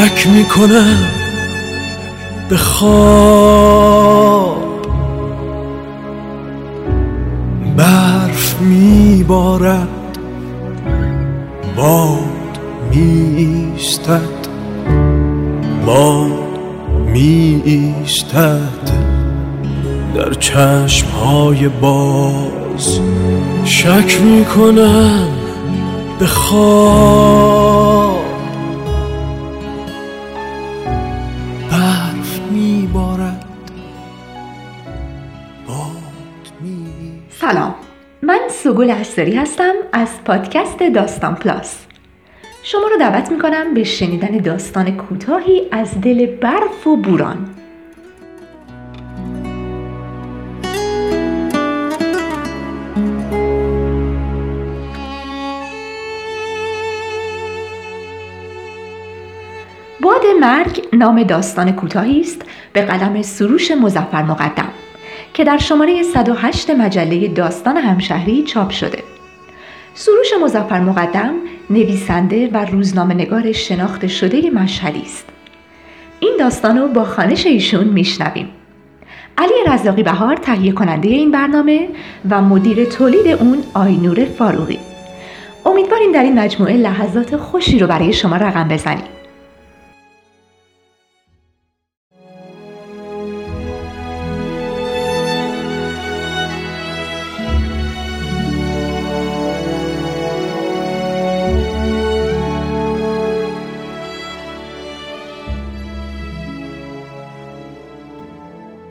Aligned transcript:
شک 0.00 0.26
می‌کنم 0.26 0.98
به 2.48 2.56
خواب. 2.56 4.56
برف 7.76 8.60
میبارد 8.60 9.88
باد 11.76 12.58
میستد 12.90 14.20
باد 15.86 16.58
میستد 17.06 18.90
در 20.14 20.32
چشمهای 20.32 21.68
باز 21.68 23.00
شک 23.64 24.20
می‌کنم 24.20 25.28
به 26.18 26.26
خواب. 26.26 28.09
سگل 38.80 38.90
استری 38.90 39.36
هستم 39.36 39.74
از 39.92 40.08
پادکست 40.24 40.82
داستان 40.82 41.34
پلاس. 41.34 41.86
شما 42.62 42.86
رو 42.86 42.98
دعوت 42.98 43.32
می‌کنم 43.32 43.74
به 43.74 43.84
شنیدن 43.84 44.38
داستان 44.38 44.96
کوتاهی 44.96 45.62
از 45.72 46.00
دل 46.00 46.26
برف 46.26 46.86
و 46.86 46.96
بوران. 46.96 47.48
باد 60.00 60.22
مرگ 60.40 60.88
نام 60.92 61.22
داستان 61.22 61.72
کوتاهی 61.72 62.20
است 62.20 62.42
به 62.72 62.82
قلم 62.82 63.22
سروش 63.22 63.70
مزفر 63.70 64.22
مقدم. 64.22 64.68
که 65.34 65.44
در 65.44 65.58
شماره 65.58 66.02
108 66.02 66.70
مجله 66.70 67.28
داستان 67.28 67.76
همشهری 67.76 68.42
چاپ 68.42 68.70
شده. 68.70 69.02
سروش 69.94 70.32
مزفر 70.42 70.80
مقدم 70.80 71.34
نویسنده 71.70 72.48
و 72.52 72.64
روزنامه 72.64 73.14
نگار 73.14 73.52
شناخته 73.52 74.08
شده 74.08 74.50
مشهدی 74.50 75.02
است. 75.02 75.26
این 76.20 76.36
داستان 76.38 76.78
رو 76.78 76.88
با 76.88 77.04
خانش 77.04 77.46
ایشون 77.46 77.84
میشنویم. 77.84 78.48
علی 79.38 79.54
رزاقی 79.66 80.02
بهار 80.02 80.36
تهیه 80.36 80.72
کننده 80.72 81.08
این 81.08 81.30
برنامه 81.30 81.88
و 82.30 82.42
مدیر 82.42 82.84
تولید 82.84 83.28
اون 83.28 83.62
آینور 83.74 84.24
فاروقی. 84.24 84.78
امیدواریم 85.66 86.12
در 86.12 86.22
این 86.22 86.38
مجموعه 86.38 86.76
لحظات 86.76 87.36
خوشی 87.36 87.78
رو 87.78 87.86
برای 87.86 88.12
شما 88.12 88.36
رقم 88.36 88.68
بزنیم. 88.68 89.19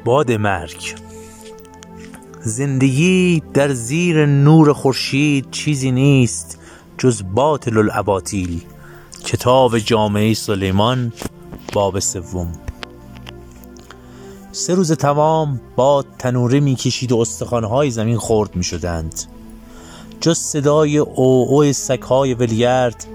باد 0.10 0.32
مرگ. 0.32 0.96
زندگی 2.42 3.44
در 3.54 3.74
زیر 3.74 4.26
نور 4.26 4.74
خورشید 4.74 5.52
چیزی 5.52 5.92
نیست 5.92 6.60
جز 6.98 7.24
باطل 7.34 7.78
الاباطیل 7.78 8.62
کتاب 9.26 9.80
جامعه 9.80 10.34
سلیمان 10.34 11.14
باب 11.74 12.00
سوم. 12.00 12.54
سه 14.52 14.76
روز 14.76 14.92
تمام 14.92 15.62
باد 15.76 16.06
تنوره 16.20 16.60
می‌کشید 16.60 17.12
و 17.12 17.18
استخوانهای 17.18 17.92
زمین 17.92 18.18
خرد 18.18 18.56
می‌شدند. 18.56 19.16
جز 20.22 20.38
صدای 20.38 20.98
او 20.98 21.48
او 21.50 21.74
سگهای 21.74 22.34
ولگرد 22.34 23.06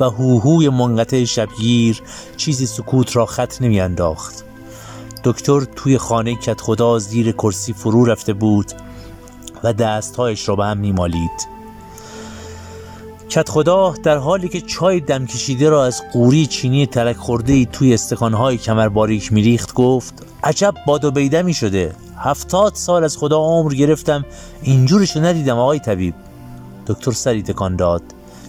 و 0.00 0.04
هوهوی 0.04 0.68
منقطع 0.68 1.24
شبگیر 1.24 2.02
چیزی 2.36 2.66
سکوت 2.66 3.16
را 3.16 3.26
خط 3.26 3.62
نمیانداخت. 3.62 4.47
دکتر 5.24 5.60
توی 5.60 5.98
خانه 5.98 6.34
کت 6.34 6.60
خدا 6.60 6.98
زیر 6.98 7.32
کرسی 7.32 7.72
فرو 7.72 8.04
رفته 8.04 8.32
بود 8.32 8.72
و 9.64 9.72
دستهایش 9.72 10.48
را 10.48 10.56
به 10.56 10.64
هم 10.64 10.78
میمالید. 10.78 11.48
کت 13.28 13.48
خدا 13.48 13.94
در 14.02 14.16
حالی 14.16 14.48
که 14.48 14.60
چای 14.60 15.00
دم 15.00 15.26
کشیده 15.26 15.68
را 15.68 15.84
از 15.84 16.02
قوری 16.12 16.46
چینی 16.46 16.86
تلک 16.86 17.16
خورده 17.16 17.52
ای 17.52 17.66
توی 17.72 17.94
استکانهای 17.94 18.58
کمر 18.58 18.88
باریک 18.88 19.32
میریخت 19.32 19.74
گفت 19.74 20.26
عجب 20.44 20.74
باد 20.86 21.04
و 21.04 21.10
بیدمی 21.10 21.54
شده. 21.54 21.94
هفتاد 22.16 22.74
سال 22.74 23.04
از 23.04 23.16
خدا 23.16 23.38
عمر 23.38 23.74
گرفتم 23.74 24.24
اینجورشو 24.62 25.20
ندیدم 25.20 25.58
آقای 25.58 25.78
طبیب. 25.78 26.14
دکتر 26.86 27.12
سری 27.12 27.42
تکان 27.42 27.76
داد. 27.76 28.02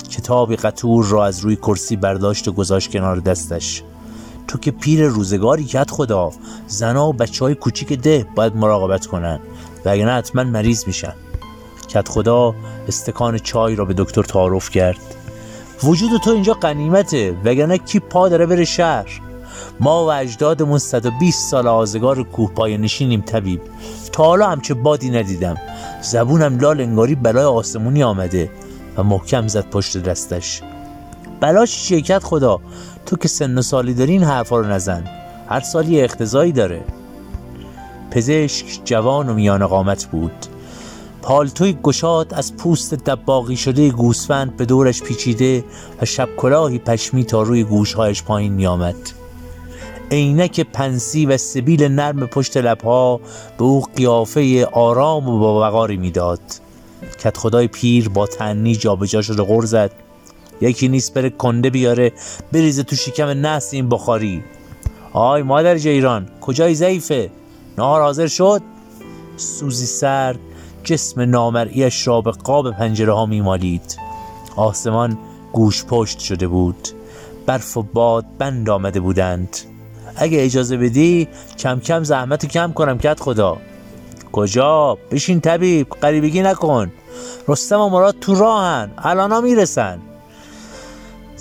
کتابی 0.09 0.55
قطور 0.55 1.05
را 1.05 1.25
از 1.25 1.39
روی 1.39 1.55
کرسی 1.55 1.95
برداشت 1.95 2.47
و 2.47 2.51
گذاشت 2.51 2.91
کنار 2.91 3.19
دستش. 3.19 3.83
تو 4.49 4.57
که 4.57 4.71
پیر 4.71 5.07
روزگاری 5.07 5.63
کت 5.63 5.91
خدا 5.91 6.31
زنا 6.67 7.07
و 7.07 7.13
بچه 7.13 7.45
های 7.45 7.55
کوچیک 7.55 7.93
ده 7.93 8.25
باید 8.35 8.55
مراقبت 8.55 9.05
کنن 9.05 9.39
وگرنه 9.85 10.11
حتما 10.11 10.43
مریض 10.43 10.87
میشن. 10.87 11.13
کت 11.87 12.09
خدا 12.09 12.55
استکان 12.87 13.37
چای 13.37 13.75
را 13.75 13.85
به 13.85 13.93
دکتر 13.93 14.23
تعارف 14.23 14.69
کرد. 14.69 14.97
وجود 15.83 16.21
تو 16.21 16.31
اینجا 16.31 16.53
قنیمته 16.53 17.37
وگرنه 17.45 17.77
کی 17.77 17.99
پا 17.99 18.29
داره 18.29 18.45
بره 18.45 18.65
شهر؟ 18.65 19.21
ما 19.79 20.05
و 20.05 20.11
اجدادمون 20.11 20.79
120 20.79 21.49
سال 21.49 21.67
آزگار 21.67 22.23
کوه 22.23 22.51
پای 22.51 22.77
نشینیم 22.77 23.21
طبیب. 23.21 23.61
تا 24.11 24.23
حالا 24.23 24.49
همچه 24.49 24.73
بادی 24.73 25.09
ندیدم. 25.09 25.57
زبونم 26.01 26.59
لال 26.59 26.81
انگاری 26.81 27.15
بلای 27.15 27.45
آسمونی 27.45 28.03
آمده 28.03 28.51
و 28.97 29.03
محکم 29.03 29.47
زد 29.47 29.69
پشت 29.69 29.97
دستش. 29.97 30.61
بلاش 31.39 31.83
چیه 31.83 32.01
کت 32.01 32.23
خدا؟ 32.23 32.59
تو 33.09 33.15
که 33.15 33.27
سن 33.27 33.57
و 33.57 33.61
سالی 33.61 33.93
داری 33.93 34.11
این 34.11 34.23
حرفا 34.23 34.57
رو 34.57 34.67
نزن 34.67 35.03
هر 35.47 35.59
سال 35.59 35.89
یه 35.89 36.03
اختزایی 36.03 36.51
داره 36.51 36.81
پزشک 38.11 38.81
جوان 38.85 39.29
و 39.29 39.33
میان 39.33 39.67
قامت 39.67 40.05
بود 40.05 40.45
پالتوی 41.21 41.77
گشاد 41.83 42.33
از 42.33 42.55
پوست 42.55 42.93
دباغی 42.93 43.55
شده 43.55 43.89
گوسفند 43.89 44.57
به 44.57 44.65
دورش 44.65 45.01
پیچیده 45.01 45.63
و 46.01 46.05
شب 46.05 46.29
کلاهی 46.37 46.79
پشمی 46.79 47.23
تا 47.23 47.41
روی 47.41 47.63
گوشهایش 47.63 48.23
پایین 48.23 48.53
می 48.53 48.67
آمد. 48.67 48.95
عینک 50.11 50.59
پنسی 50.59 51.25
و 51.25 51.37
سبیل 51.37 51.83
نرم 51.83 52.27
پشت 52.27 52.57
لبها 52.57 53.19
به 53.57 53.63
او 53.63 53.83
قیافه 53.95 54.65
آرام 54.65 55.29
و 55.29 55.39
با 55.39 55.67
وقاری 55.67 55.97
می‌داد. 55.97 56.41
کت 57.23 57.37
خدای 57.37 57.67
پیر 57.67 58.09
با 58.09 58.27
تنی 58.27 58.75
جابجا 58.75 59.21
شده 59.21 59.43
غر 59.43 59.65
زد 59.65 59.91
یکی 60.61 60.87
نیست 60.87 61.13
بره 61.13 61.29
کنده 61.29 61.69
بیاره 61.69 62.11
بریزه 62.51 62.83
تو 62.83 62.95
شکم 62.95 63.45
نس 63.45 63.73
این 63.73 63.89
بخاری. 63.89 64.43
آی 65.13 65.41
مادر 65.41 65.77
جیران 65.77 66.29
کجای 66.41 66.75
ضعیفه؟ 66.75 67.29
نهار 67.77 68.01
حاضر 68.01 68.27
شد؟ 68.27 68.61
سوزی 69.37 69.85
سرد 69.85 70.39
جسم 70.83 71.21
نامرئیش 71.21 72.07
را 72.07 72.21
به 72.21 72.31
قاب 72.31 72.71
پنجره 72.71 73.13
ها 73.13 73.25
میمالید. 73.25 73.97
آسمان 74.55 75.17
گوش 75.53 75.85
پشت 75.85 76.19
شده 76.19 76.47
بود. 76.47 76.87
برف 77.45 77.77
و 77.77 77.81
باد 77.81 78.25
بند 78.37 78.69
آمده 78.69 78.99
بودند. 78.99 79.57
اگه 80.15 80.43
اجازه 80.43 80.77
بدی 80.77 81.27
کم 81.59 81.79
کم 81.79 82.03
زحمت 82.03 82.45
کم 82.45 82.71
کنم 82.71 82.97
کت 82.97 83.19
خدا. 83.19 83.57
کجا؟ 84.31 84.97
بشین 85.11 85.41
طبیب 85.41 85.89
غریبگی 85.89 86.41
نکن. 86.41 86.91
رستم 87.47 87.79
و 87.79 87.89
مراد 87.89 88.15
تو 88.21 88.35
راهن. 88.35 88.91
الانا 88.97 89.41
می‌رسن. 89.41 89.99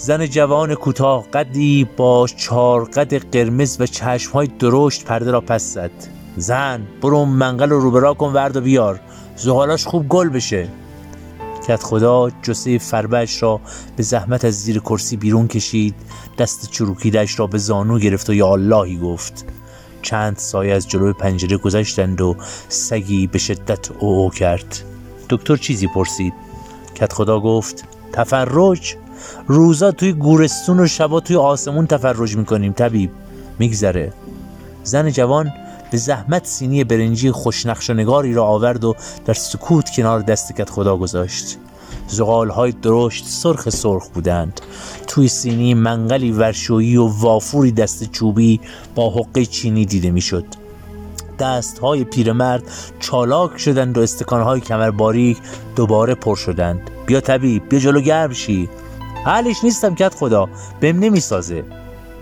زن 0.00 0.26
جوان 0.26 0.74
کوتاه 0.74 1.26
قدی 1.30 1.88
با 1.96 2.26
چهار 2.36 2.84
قد 2.84 3.14
قرمز 3.14 3.76
و 3.80 3.86
چشمهای 3.86 4.46
درشت 4.46 5.04
پرده 5.04 5.30
را 5.30 5.40
پس 5.40 5.74
زد. 5.74 5.90
زن 6.36 6.82
برو 7.02 7.24
منقل 7.24 7.70
رو 7.70 7.80
روبرا 7.80 8.14
کن 8.14 8.32
ورد 8.32 8.56
و 8.56 8.60
بیار. 8.60 9.00
زغالاش 9.36 9.86
خوب 9.86 10.08
گل 10.08 10.28
بشه. 10.28 10.68
کت 11.68 11.82
خدا 11.82 12.30
جسه 12.42 12.78
فربش 12.78 13.42
را 13.42 13.60
به 13.96 14.02
زحمت 14.02 14.44
از 14.44 14.54
زیر 14.54 14.78
کرسی 14.78 15.16
بیرون 15.16 15.48
کشید. 15.48 15.94
دست 16.38 16.70
چروکیدش 16.70 17.38
را 17.38 17.46
به 17.46 17.58
زانو 17.58 17.98
گرفت 17.98 18.30
و 18.30 18.34
یا 18.34 18.48
اللهی 18.48 18.96
گفت. 18.96 19.44
چند 20.02 20.36
سایه 20.36 20.74
از 20.74 20.88
جلوی 20.88 21.12
پنجره 21.12 21.56
گذشتند 21.56 22.20
و 22.20 22.36
سگی 22.68 23.26
به 23.26 23.38
شدت 23.38 23.90
او, 23.90 24.08
او 24.08 24.30
کرد. 24.30 24.82
دکتر 25.30 25.56
چیزی 25.56 25.86
پرسید. 25.86 26.32
کت 26.94 27.12
خدا 27.12 27.40
گفت 27.40 27.84
تفرج؟ 28.12 28.96
روزا 29.46 29.92
توی 29.92 30.12
گورستون 30.12 30.80
و 30.80 30.86
شبا 30.86 31.20
توی 31.20 31.36
آسمون 31.36 31.86
تفرج 31.86 32.36
می‌کنیم 32.36 32.72
طبیب. 32.72 33.10
میگذره. 33.58 34.12
زن 34.84 35.10
جوان 35.10 35.52
به 35.90 35.98
زحمت 35.98 36.46
سینی 36.46 36.84
برنجی 36.84 37.30
خوشنقش 37.30 37.90
و 37.90 37.94
نگاری 37.94 38.34
را 38.34 38.44
آورد 38.44 38.84
و 38.84 38.94
در 39.24 39.34
سکوت 39.34 39.90
کنار 39.90 40.20
دست 40.20 40.70
خدا 40.70 40.96
گذاشت. 40.96 41.56
زغال 42.08 42.50
های 42.50 42.72
درشت 42.72 43.26
سرخ 43.26 43.68
سرخ 43.68 44.08
بودند. 44.08 44.60
تو 45.06 45.06
توی 45.06 45.28
سینی 45.28 45.74
منقلی 45.74 46.32
ورشویی 46.32 46.96
و 46.96 47.06
وافوری 47.06 47.72
دست 47.72 48.12
چوبی 48.12 48.60
با 48.94 49.10
حقه 49.10 49.46
چینی 49.46 49.84
دیده 49.84 50.10
می‌شد. 50.10 50.44
دست 51.38 51.78
های 51.78 52.04
پیرمرد 52.04 52.62
چالاک 53.00 53.58
شدند 53.58 53.98
و 53.98 54.00
استکان 54.00 54.42
های 54.42 54.60
کمر 54.60 54.90
باریک 54.90 55.38
دوباره 55.76 56.14
پر 56.14 56.36
شدند. 56.36 56.90
بیا 57.06 57.20
طبیب 57.20 57.68
بیا 57.68 57.80
جلو 57.80 58.00
گرم 58.00 58.32
شی. 58.32 58.68
حلش 59.24 59.64
نیستم 59.64 59.94
کت 59.94 60.14
خدا. 60.14 60.48
بهم 60.80 60.98
نمی‌سازه. 60.98 61.64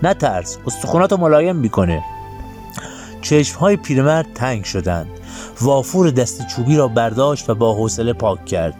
نه 0.03 0.13
ترس 0.13 0.57
استخوناتو 0.67 1.17
ملایم 1.17 1.55
می‌کنه. 1.55 2.03
چشم 3.21 3.59
های 3.59 3.77
پیرمرد 3.77 4.27
تنگ 4.35 4.63
شدند. 4.63 5.07
وافور 5.61 6.11
دست 6.11 6.47
چوبی 6.47 6.75
را 6.75 6.87
برداشت 6.87 7.49
و 7.49 7.55
با 7.55 7.73
حوصله 7.73 8.13
پاک 8.13 8.45
کرد. 8.45 8.73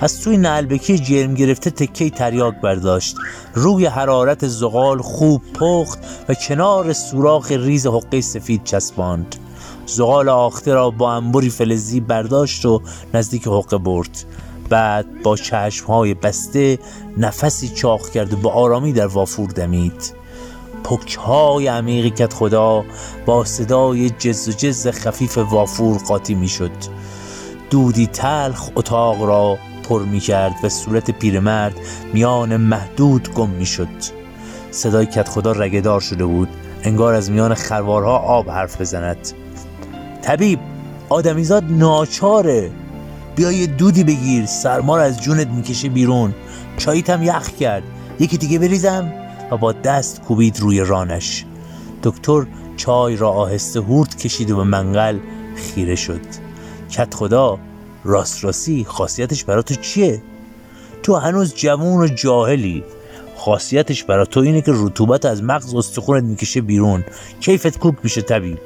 از 0.00 0.20
توی 0.20 0.36
نعلبکی 0.36 0.98
جرم 0.98 1.34
گرفته 1.34 1.70
تکه 1.70 2.10
تریاک 2.10 2.60
برداشت. 2.60 3.16
روی 3.54 3.86
حرارت 3.86 4.46
زغال 4.46 5.02
خوب 5.02 5.42
پخت 5.52 5.98
و 6.28 6.34
کنار 6.34 6.92
سوراخ 6.92 7.52
ریز 7.52 7.86
حقه 7.86 8.20
سفید 8.20 8.64
چسباند. 8.64 9.36
زغال 9.86 10.28
آخته 10.28 10.74
را 10.74 10.90
با 10.90 11.12
انبوری 11.12 11.50
فلزی 11.50 12.00
برداشت 12.00 12.66
و 12.66 12.82
نزدیک 13.14 13.46
حقه 13.46 13.78
برد. 13.78 14.24
بعد 14.70 15.22
با 15.22 15.36
چشمهای 15.36 16.14
بسته 16.14 16.78
نفسی 17.18 17.68
چاخ 17.68 18.10
کرد 18.10 18.32
و 18.32 18.36
با 18.36 18.50
آرامی 18.52 18.92
در 18.92 19.06
وافور 19.06 19.50
دمید. 19.50 20.14
پکهای 20.84 21.66
عمیقی 21.66 22.10
کت 22.10 22.32
خدا 22.32 22.84
با 23.26 23.44
صدای 23.44 24.10
جز 24.10 24.48
و 24.48 24.52
جز 24.52 24.88
خفیف 24.88 25.38
وافور 25.38 25.98
قاطی 25.98 26.34
می 26.34 26.48
شد 26.48 26.70
دودی 27.70 28.06
تلخ 28.06 28.70
اتاق 28.76 29.22
را 29.22 29.58
پر 29.88 30.02
می 30.02 30.20
کرد 30.20 30.54
و 30.62 30.68
صورت 30.68 31.10
پیرمرد 31.10 31.74
میان 32.12 32.56
محدود 32.56 33.34
گم 33.34 33.50
می 33.50 33.66
شد 33.66 33.88
صدای 34.70 35.06
کت 35.06 35.28
خدا 35.28 35.52
رگدار 35.52 36.00
شده 36.00 36.24
بود 36.24 36.48
انگار 36.82 37.14
از 37.14 37.30
میان 37.30 37.54
خروارها 37.54 38.18
آب 38.18 38.50
حرف 38.50 38.80
بزند. 38.80 39.32
طبیب 40.22 40.58
آدمیزاد 41.08 41.64
ناچاره. 41.70 42.70
بیا 43.36 43.52
یه 43.52 43.66
دودی 43.66 44.04
بگیر 44.04 44.46
سرما 44.46 44.98
از 44.98 45.22
جونت 45.22 45.46
می‌کشه 45.46 45.88
بیرون. 45.88 46.34
چاییت 46.76 47.10
هم 47.10 47.22
یخ 47.22 47.48
کرد. 47.48 47.82
یکی 48.20 48.36
دیگه 48.36 48.58
بریزم 48.58 49.12
و 49.50 49.56
با 49.56 49.72
دست 49.72 50.20
کوبید 50.20 50.60
روی 50.60 50.80
رانش. 50.80 51.44
دکتر 52.02 52.46
چای 52.76 53.16
را 53.16 53.30
آهسته 53.30 53.80
هورد 53.80 54.16
کشید 54.16 54.50
و 54.50 54.56
به 54.56 54.64
منقل 54.64 55.18
خیره 55.56 55.94
شد. 55.94 56.20
کت 56.90 57.14
خدا 57.14 57.58
راست 58.04 58.44
راستی 58.44 58.84
خاصیتش 58.84 59.44
برا 59.44 59.62
تو 59.62 59.74
چیه؟ 59.74 60.22
تو 61.02 61.16
هنوز 61.16 61.54
جوون 61.54 62.00
و 62.00 62.06
جاهلی. 62.08 62.84
خاصیتش 63.36 64.04
برا 64.04 64.24
تو 64.24 64.40
اینه 64.40 64.62
که 64.62 64.72
رطوبت 64.74 65.24
از 65.24 65.42
مغز 65.42 65.74
استخونت 65.74 66.24
می‌کشه 66.24 66.60
بیرون. 66.60 67.04
کیفت 67.40 67.78
کوک 67.78 67.94
میشه 68.02 68.22
طبیب. 68.22 68.58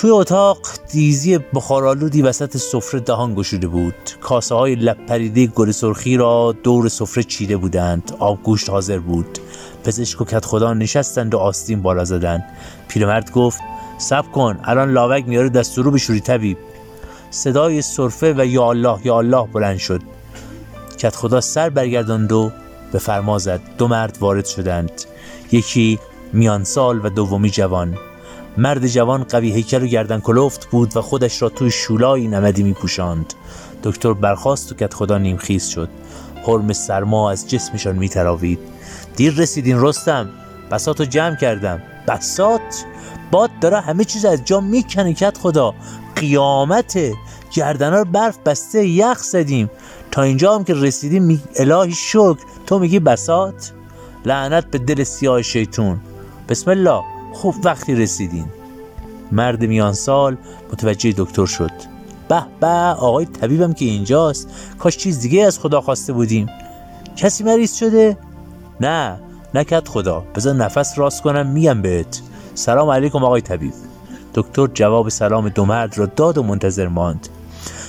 توی 0.00 0.10
اتاق 0.10 0.58
دیزی 0.92 1.38
بخارالودی 1.38 2.22
وسط 2.22 2.56
سفره 2.56 3.00
دهان 3.00 3.34
گشوده 3.34 3.68
بود. 3.68 3.94
کاسه 4.20 4.54
های 4.54 4.74
لب 4.74 5.06
پریده 5.06 5.46
گل 5.46 5.70
سرخی 5.70 6.16
را 6.16 6.54
دور 6.62 6.88
سفره 6.88 7.22
چیده 7.22 7.56
بودند. 7.56 8.16
آبگوشت 8.18 8.70
حاضر 8.70 8.98
بود. 8.98 9.38
پزشک 9.84 10.20
و 10.20 10.24
کت 10.24 10.44
خدا 10.44 10.74
نشستند 10.74 11.34
و 11.34 11.38
آستین 11.38 11.82
بالا 11.82 12.04
زدند. 12.04 12.44
پیرمرد 12.88 13.32
گفت 13.32 13.60
سب 13.98 14.32
کن 14.32 14.58
الان 14.64 14.92
لاوک 14.92 15.28
میاره 15.28 15.48
دستورو 15.48 15.90
بشوری 15.90 16.20
طبیب. 16.20 16.58
صدای 17.30 17.82
سرفه 17.82 18.34
و 18.38 18.46
یا 18.46 18.70
الله 18.70 18.98
یا 19.04 19.18
الله 19.18 19.48
بلند 19.52 19.78
شد. 19.78 20.00
کت 20.98 21.16
خدا 21.16 21.40
سر 21.40 21.70
برگرداند 21.70 22.32
و 22.32 22.52
به 22.92 22.98
فرما 22.98 23.38
زد. 23.38 23.60
دو 23.78 23.88
مرد 23.88 24.18
وارد 24.20 24.46
شدند. 24.46 24.92
یکی 25.52 25.98
میان 26.32 26.64
سال 26.64 27.00
و 27.04 27.08
دومی 27.08 27.50
جوان. 27.50 28.09
مرد 28.56 28.86
جوان 28.86 29.24
قوی 29.24 29.52
هیکل 29.52 29.82
و 29.82 29.86
گردن 29.86 30.20
کلفت 30.20 30.66
بود 30.70 30.96
و 30.96 31.02
خودش 31.02 31.42
را 31.42 31.48
توی 31.48 31.70
شولایی 31.70 32.28
نمدی 32.28 32.62
می 32.62 32.72
پوشاند. 32.72 33.34
دکتر 33.82 34.12
برخاست 34.12 34.72
و 34.72 34.74
کت 34.74 34.94
خدا 34.94 35.18
نیمخیز 35.18 35.68
شد. 35.68 35.88
حرم 36.46 36.72
سرما 36.72 37.30
از 37.30 37.50
جسمشان 37.50 37.96
می 37.96 38.08
تراوید. 38.08 38.58
دیر 39.16 39.34
رسیدین 39.34 39.80
رستم. 39.80 40.28
بساتو 40.70 41.04
جمع 41.04 41.36
کردم. 41.36 41.82
بسات؟ 42.08 42.84
باد 43.30 43.50
داره 43.60 43.80
همه 43.80 44.04
چیز 44.04 44.24
از 44.24 44.44
جا 44.44 44.60
می‌کنه 44.60 45.14
کت 45.14 45.38
خدا. 45.38 45.74
قیامته 46.16 47.14
گردنا 47.54 47.98
رو 47.98 48.04
برف 48.04 48.38
بسته 48.38 48.86
یخ 48.86 49.18
زدیم. 49.18 49.70
تا 50.10 50.22
اینجا 50.22 50.54
هم 50.54 50.64
که 50.64 50.74
رسیدیم 50.74 51.22
می... 51.22 51.40
الهی 51.56 51.92
شکر. 51.92 52.36
تو 52.66 52.78
میگی 52.78 52.98
بسات؟ 52.98 53.72
لعنت 54.24 54.66
به 54.70 54.78
دل 54.78 55.04
سیاه 55.04 55.42
شیطون. 55.42 56.00
بسم 56.48 56.70
الله. 56.70 57.02
خوب 57.32 57.54
وقتی 57.64 57.94
رسیدین. 57.94 58.46
مرد 59.32 59.64
میان 59.64 59.92
سال 59.92 60.36
متوجه 60.72 61.14
دکتر 61.16 61.46
شد. 61.46 61.70
به 62.28 62.42
به 62.60 62.66
آقای 62.66 63.24
طبیبم 63.24 63.72
که 63.72 63.84
اینجاست. 63.84 64.48
کاش 64.78 64.96
چیز 64.96 65.20
دیگه 65.20 65.42
از 65.44 65.58
خدا 65.58 65.80
خواسته 65.80 66.12
بودیم. 66.12 66.46
کسی 67.16 67.44
مریض 67.44 67.74
شده؟ 67.74 68.18
نه 68.80 69.20
نکت 69.54 69.88
خدا. 69.88 70.24
بذار 70.34 70.54
نفس 70.54 70.98
راست 70.98 71.22
کنم 71.22 71.46
میگم 71.46 71.82
بهت. 71.82 72.20
سلام 72.54 72.90
علیکم 72.90 73.24
آقای 73.24 73.40
طبیب. 73.40 73.72
دکتر 74.34 74.66
جواب 74.66 75.08
سلام 75.08 75.48
دو 75.48 75.64
مرد 75.64 75.98
را 75.98 76.06
داد 76.06 76.38
و 76.38 76.42
منتظر 76.42 76.88
ماند. 76.88 77.28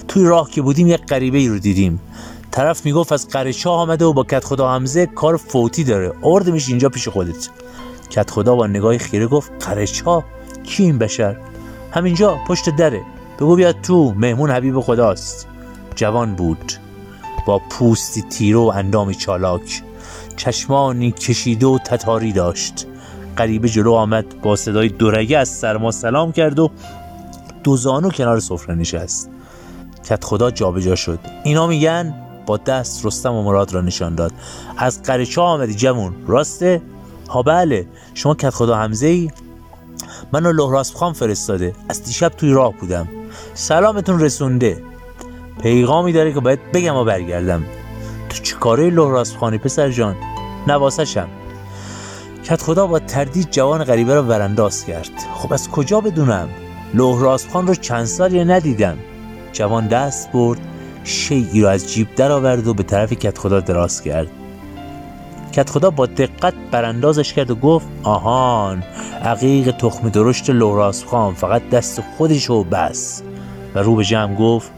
توی 0.07 0.23
راه 0.23 0.49
که 0.49 0.61
بودیم 0.61 0.87
یک 0.87 1.05
غریبه 1.05 1.37
ای 1.37 1.47
رو 1.47 1.59
دیدیم. 1.59 1.99
طرف 2.51 2.85
می‌گفت 2.85 3.11
از 3.11 3.27
قرچه 3.27 3.69
آمده 3.69 4.05
و 4.05 4.13
با 4.13 4.23
کت 4.23 4.43
خدا 4.43 4.69
همزه 4.69 5.05
کار 5.05 5.37
فوتی 5.37 5.83
داره. 5.83 6.13
آوردمش 6.21 6.69
اینجا 6.69 6.89
پیش 6.89 7.07
خودت. 7.07 7.49
کت 8.11 8.31
خدا 8.31 8.55
با 8.55 8.67
نگاه 8.67 8.97
خیره 8.97 9.27
گفت 9.27 9.51
قرچا 9.67 10.23
کی 10.63 10.83
این 10.83 10.97
بشر؟ 10.97 11.37
همینجا 11.91 12.37
پشت 12.47 12.69
دره. 12.69 13.01
بگو 13.39 13.55
بیاد 13.55 13.81
تو 13.81 14.13
مهمون 14.17 14.51
حبیب 14.51 14.79
خداست. 14.79 15.47
جوان 15.95 16.35
بود. 16.35 16.73
با 17.47 17.61
پوستی 17.69 18.21
تیره 18.21 18.57
و 18.57 18.71
اندامی 18.75 19.15
چالاک 19.15 19.83
چشمانی 20.35 21.11
کشیده 21.11 21.65
و 21.67 21.77
تتاری 21.77 22.31
داشت. 22.31 22.87
غریبه 23.37 23.69
جلو 23.69 23.93
آمد 23.93 24.41
با 24.41 24.55
صدای 24.55 24.89
دورگه 24.89 25.37
از 25.37 25.49
سرما 25.49 25.91
سلام 25.91 26.31
کرد 26.31 26.59
و 26.59 26.71
دو 27.63 27.77
زانو 27.77 28.09
کنار 28.09 28.39
سفره 28.39 28.75
نشست. 28.75 29.29
کت 30.09 30.23
خدا 30.23 30.51
جابجا 30.51 30.95
شد. 30.95 31.19
اینا 31.43 31.67
میگن؟ 31.67 32.15
با 32.45 32.57
دست 32.57 33.05
رستم 33.05 33.33
و 33.33 33.43
مراد 33.43 33.73
را 33.73 33.81
نشان 33.81 34.15
داد. 34.15 34.31
از 34.77 35.03
قرچا 35.03 35.43
آمدی 35.43 35.73
جوون؟ 35.73 36.13
راسته؟ 36.27 36.81
ها 37.31 37.41
بله. 37.41 37.87
شما 38.13 38.35
کت 38.35 38.49
خدا 38.49 38.75
همزه 38.75 39.07
ای 39.07 39.31
منو 40.31 40.51
لحراس 40.51 40.95
خان 40.95 41.13
فرستاده. 41.13 41.73
از 41.89 42.03
دیشب 42.03 42.29
توی 42.29 42.51
راه 42.51 42.73
بودم. 42.73 43.07
سلامتون 43.53 44.19
رسونده. 44.19 44.83
پیغامی 45.61 46.13
داره 46.13 46.33
که 46.33 46.39
باید 46.39 46.71
بگم 46.71 46.95
و 46.95 47.03
برگردم. 47.03 47.63
تو 48.29 48.43
چی 48.43 48.55
کاره 48.55 48.89
لحراس 48.89 49.35
خانی 49.35 49.57
پسر 49.57 49.89
جان؟ 49.89 50.15
نواسشم 50.67 51.29
کت 52.43 52.61
خدا 52.61 52.87
با 52.87 52.99
تردید 52.99 53.51
جوان 53.51 53.83
غریبه 53.83 54.15
را 54.15 54.23
ورانداز 54.23 54.85
کرد. 54.85 55.11
خب 55.33 55.53
از 55.53 55.69
کجا 55.69 56.01
بدونم؟ 56.01 56.49
لحراس 56.93 57.47
خان 57.47 57.67
رو 57.67 57.75
چند 57.75 58.05
سالی 58.05 58.45
ندیدم. 58.45 58.97
جوان 59.53 59.87
دست 59.87 60.31
برد 60.31 60.59
شیعی 61.03 61.61
را 61.61 61.69
از 61.69 61.93
جیب 61.93 62.15
درآورد 62.15 62.67
و 62.67 62.73
به 62.73 62.83
طرف 62.83 63.13
کت 63.13 63.37
خدا 63.37 63.59
دراز 63.59 64.01
کرد. 64.01 64.27
کت 65.51 65.69
خدا 65.69 65.89
با 65.89 66.05
دقت 66.05 66.53
براندازش 66.71 67.33
کرد 67.33 67.51
و 67.51 67.55
گفت 67.55 67.87
آهان 68.03 68.83
عقیق 69.23 69.71
تخم 69.77 70.09
درشت 70.09 70.49
لوراس 70.49 71.05
خان 71.05 71.33
فقط 71.33 71.69
دست 71.69 72.01
خودش 72.17 72.49
و 72.49 72.63
بس. 72.63 73.23
و 73.75 73.79
رو 73.79 73.95
به 73.95 74.03
جمع 74.03 74.35
گفت 74.35 74.71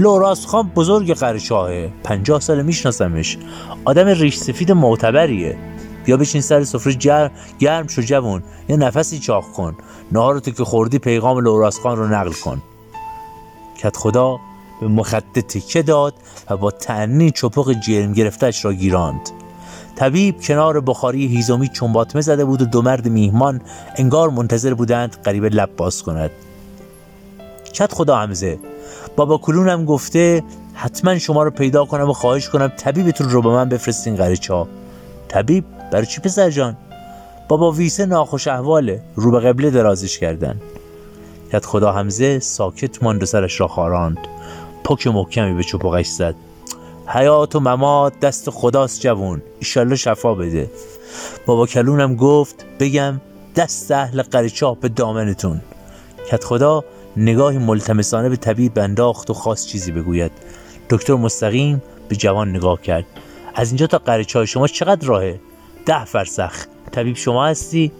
لوراس 0.00 0.46
خان 0.46 0.68
بزرگ 0.68 1.14
قرشاهه 1.14 1.92
پنجاه 2.04 2.40
سال 2.40 2.62
میشناسمش. 2.62 3.38
آدم 3.84 4.06
ریش 4.06 4.36
سفید 4.36 4.72
معتبریه. 4.72 5.58
بیا 6.04 6.16
بشین 6.16 6.40
سر 6.40 6.64
سفره 6.64 6.94
جر... 6.94 7.28
گرم 7.58 7.86
شو 7.86 8.02
جوون 8.02 8.42
یا 8.68 8.76
نفسی 8.76 9.18
چاق 9.18 9.44
کن. 9.52 9.76
نهارتو 10.12 10.50
که 10.50 10.64
خوردی 10.64 10.98
پیغام 10.98 11.38
لوراس 11.38 11.80
خان 11.80 11.96
رو 11.96 12.06
نقل 12.06 12.32
کن. 12.32 12.62
کت 13.78 13.96
خدا 13.96 14.38
به 14.80 14.88
مخده 14.88 15.42
تکه 15.42 15.82
داد 15.82 16.14
و 16.50 16.56
با 16.56 16.70
تعنی 16.70 17.30
چپق 17.30 17.72
جرم 17.72 18.12
گرفتش 18.12 18.64
را 18.64 18.72
گیراند. 18.72 19.39
طبیب 20.00 20.40
کنار 20.40 20.80
بخاری 20.80 21.26
هیزومی 21.26 21.68
چنباتمه 21.68 22.20
زده 22.20 22.44
بود 22.44 22.62
و 22.62 22.64
دو 22.64 22.82
مرد 22.82 23.08
میهمان 23.08 23.60
انگار 23.96 24.30
منتظر 24.30 24.74
بودند 24.74 25.16
قریب 25.24 25.44
لب 25.44 25.70
باز 25.76 26.02
کند. 26.02 26.30
کت 27.72 27.92
خدا 27.92 28.16
همزه 28.16 28.58
بابا 29.16 29.38
کلونم 29.38 29.84
گفته 29.84 30.42
حتما 30.74 31.18
شما 31.18 31.42
رو 31.42 31.50
پیدا 31.50 31.84
کنم 31.84 32.10
و 32.10 32.12
خواهش 32.12 32.48
کنم 32.48 32.72
طبیبتون 32.76 33.30
رو 33.30 33.42
به 33.42 33.48
من 33.48 33.68
بفرستین 33.68 34.16
قریچا 34.16 34.68
طبیب 35.28 35.64
برای 35.92 36.06
چی 36.06 36.20
پسر 36.20 36.50
جان؟ 36.50 36.76
بابا 37.48 37.72
ویسه 37.72 38.06
ناخوش 38.06 38.48
احواله 38.48 39.02
رو 39.14 39.30
به 39.30 39.40
قبله 39.40 39.70
درازش 39.70 40.18
کردن. 40.18 40.60
کت 41.52 41.64
خدا 41.64 41.92
همزه 41.92 42.38
ساکت 42.38 43.02
ماند 43.02 43.22
و 43.22 43.26
سرش 43.26 43.60
را 43.60 43.68
خاراند. 43.68 44.18
پک 44.84 45.06
محکمی 45.06 45.54
به 45.54 45.62
چپقش 45.62 46.06
زد. 46.06 46.34
حیات 47.12 47.56
و 47.56 47.60
ممات 47.60 48.20
دست 48.20 48.50
خداست 48.50 49.00
جوون 49.00 49.42
ایشالله 49.58 49.96
شفا 49.96 50.34
بده. 50.34 50.70
بابا 51.46 51.66
کلونم 51.66 52.16
گفت 52.16 52.66
بگم 52.78 53.20
دست 53.56 53.90
اهل 53.90 54.22
قریچاه 54.22 54.76
به 54.76 54.88
دامنتون. 54.88 55.60
کت 56.30 56.44
خدا 56.44 56.84
نگاهی 57.16 57.58
ملتمسانه 57.58 58.28
به 58.28 58.36
طبیب 58.36 58.78
انداخت 58.78 59.30
و 59.30 59.34
خواست 59.34 59.66
چیزی 59.66 59.92
بگوید. 59.92 60.32
دکتر 60.90 61.14
مستقیم 61.14 61.82
به 62.08 62.16
جوان 62.16 62.50
نگاه 62.50 62.82
کرد. 62.82 63.04
از 63.54 63.68
اینجا 63.68 63.86
تا 63.86 63.98
قریچاه 63.98 64.46
شما 64.46 64.66
چقدر 64.66 65.08
راهه؟ 65.08 65.40
ده 65.86 66.04
فرسخ. 66.04 66.66
طبیب 66.92 67.16
شما 67.16 67.46
هستی؟ 67.46 67.92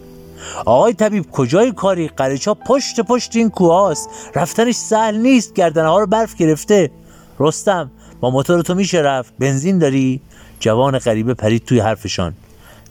آقای 0.67 0.95
طبیب 0.95 1.31
کجای 1.31 1.73
کاری؟ 1.73 2.09
قریچا 2.09 2.55
پشت 2.55 3.01
پشت 3.01 3.37
این 3.37 3.51
کوهاست 3.51 4.09
رفتنش 4.35 4.75
سهل 4.75 5.17
نیست 5.17 5.55
گردنه 5.55 5.89
ها 5.89 5.99
رو 5.99 6.07
برف 6.07 6.35
گرفته. 6.35 6.91
رستم 7.39 7.91
با 8.21 8.31
موتور 8.31 8.63
تو 8.63 8.75
میشه 8.75 8.99
رفت. 8.99 9.33
بنزین 9.39 9.79
داری؟ 9.79 10.21
جوان 10.61 10.99
غریبه 10.99 11.35
پرید 11.35 11.65
توی 11.65 11.81
حرفشان. 11.81 12.35